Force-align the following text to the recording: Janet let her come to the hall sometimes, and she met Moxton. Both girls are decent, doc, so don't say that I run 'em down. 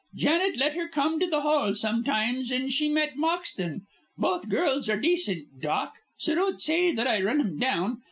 Janet 0.15 0.57
let 0.57 0.73
her 0.75 0.87
come 0.87 1.19
to 1.19 1.27
the 1.27 1.41
hall 1.41 1.75
sometimes, 1.75 2.49
and 2.49 2.73
she 2.73 2.89
met 2.89 3.17
Moxton. 3.17 3.81
Both 4.17 4.49
girls 4.49 4.89
are 4.89 4.99
decent, 4.99 5.61
doc, 5.61 5.93
so 6.17 6.33
don't 6.33 6.59
say 6.59 6.91
that 6.91 7.05
I 7.05 7.21
run 7.21 7.39
'em 7.39 7.59
down. 7.59 7.99